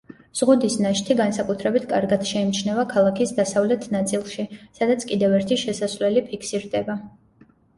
[0.37, 4.47] ზღუდის ნაშთი განსაკუთრებით კარგად შეიმჩნევა ქალაქის დასავლეთ ნაწილში,
[4.81, 6.99] სადაც კიდევ ერთი შესასვლელი ფიქსირდება.